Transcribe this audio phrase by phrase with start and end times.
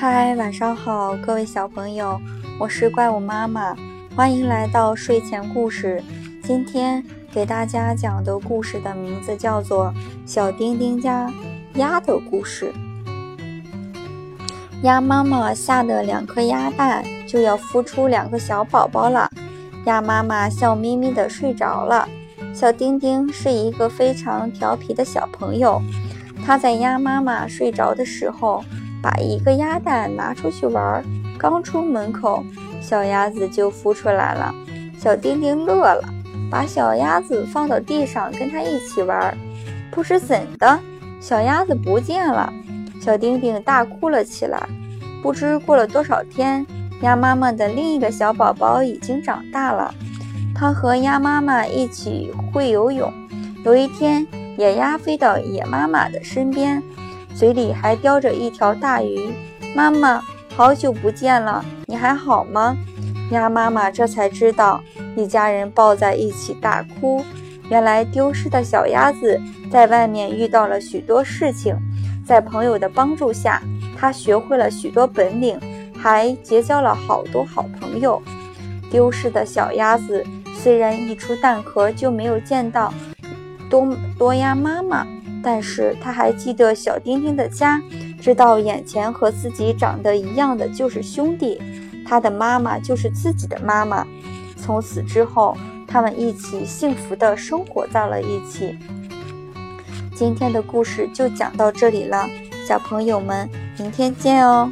[0.00, 2.18] 嗨，晚上好，各位小朋友，
[2.58, 3.76] 我是怪物妈妈，
[4.16, 6.02] 欢迎来到睡前故事。
[6.42, 9.88] 今天给大家讲的故事的名字叫做
[10.24, 11.30] 《小丁丁家
[11.74, 12.72] 鸭的故事》。
[14.84, 19.30] 鸭妈妈下的两颗鸭蛋就要孵出两个小宝宝了，
[19.84, 22.08] 鸭妈妈笑眯眯的睡着了。
[22.54, 25.78] 小丁丁是一个非常调皮的小朋友，
[26.46, 28.64] 他在鸭妈妈睡着的时候。
[29.02, 31.02] 把一个鸭蛋拿出去玩，
[31.38, 32.44] 刚出门口，
[32.80, 34.54] 小鸭子就孵出来了。
[34.98, 36.02] 小丁丁乐了，
[36.50, 39.36] 把小鸭子放到地上跟它一起玩。
[39.90, 40.78] 不知怎的，
[41.20, 42.52] 小鸭子不见了，
[43.00, 44.68] 小丁丁大哭了起来。
[45.22, 46.66] 不知过了多少天，
[47.02, 49.94] 鸭妈妈的另一个小宝宝已经长大了，
[50.54, 53.12] 它和鸭妈妈一起会游泳。
[53.64, 56.82] 有一天，野鸭飞到野妈妈的身边。
[57.34, 59.30] 嘴里还叼着一条大鱼，
[59.74, 60.22] 妈妈，
[60.56, 62.76] 好久不见了，你还好吗？
[63.30, 64.82] 鸭妈妈这才知道，
[65.16, 67.24] 一家人抱在一起大哭。
[67.68, 71.76] 原来丢失的小鸭子在外面遇到了许多事情，
[72.26, 73.62] 在朋友的帮助下，
[73.96, 75.58] 它学会了许多本领，
[75.96, 78.20] 还结交了好多好朋友。
[78.90, 82.92] 丢失的小鸭子虽然一出蛋壳就没有见到
[83.70, 85.06] 多多鸭妈妈。
[85.42, 87.80] 但是他还记得小丁丁的家，
[88.20, 91.60] 知道眼前和自己长得一样的就是兄弟，
[92.06, 94.06] 他的妈妈就是自己的妈妈。
[94.56, 98.76] 从此之后，他们一起幸福的生活在了一起。
[100.14, 102.28] 今天的故事就讲到这里了，
[102.68, 104.70] 小朋友们，明天见哦。